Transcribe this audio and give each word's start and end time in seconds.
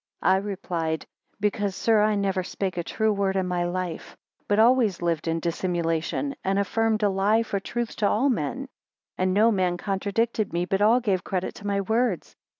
I 0.23 0.37
replied, 0.37 1.05
Because, 1.39 1.75
sir, 1.75 2.01
I 2.01 2.15
never 2.15 2.41
spake 2.41 2.75
a 2.75 2.83
true 2.83 3.13
word 3.13 3.35
in 3.35 3.47
my 3.47 3.65
life; 3.65 4.17
but 4.47 4.57
always 4.57 4.99
lived 4.99 5.27
in 5.27 5.39
dissimulation, 5.39 6.33
and 6.43 6.57
affirmed 6.57 7.03
a 7.03 7.09
lie 7.09 7.43
for 7.43 7.59
truth 7.59 7.95
to 7.97 8.09
all 8.09 8.27
men; 8.27 8.67
and 9.19 9.31
no 9.31 9.51
man 9.51 9.77
contradicted 9.77 10.53
me, 10.53 10.65
but 10.65 10.81
all 10.81 11.01
gave 11.01 11.23
credit 11.23 11.53
to 11.53 11.67
my 11.67 11.81
words. 11.81 12.35